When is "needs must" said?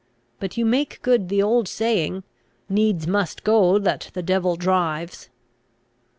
2.67-3.43